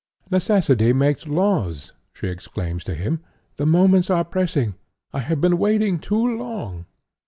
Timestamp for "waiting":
5.59-5.99